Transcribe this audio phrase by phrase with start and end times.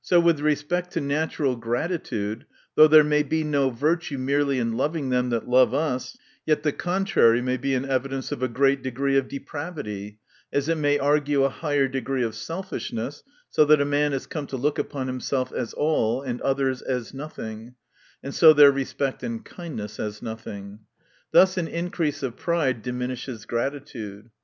[0.00, 2.46] So with respect to natural gratitude,
[2.76, 6.16] though there may be no virtue merely in loving them that love us,
[6.46, 10.20] yet the contrary may be an evidence of a great de gree of depravity,
[10.52, 14.46] as it may argue a higher degree of selfishness, so that a man is come
[14.46, 17.74] to look upon himself as all, and others as nothing,
[18.22, 20.78] and so their respect and kindness as nothing.
[21.32, 24.30] Thus an increase of pride diminishes gratitude.